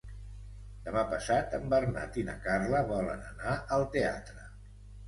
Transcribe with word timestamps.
Demà 0.87 1.03
passat 1.11 1.53
en 1.59 1.69
Bernat 1.75 2.19
i 2.23 2.27
na 2.31 2.37
Carla 2.49 2.83
volen 2.91 3.25
anar 3.35 3.57
al 3.79 3.89
teatre. 3.99 4.53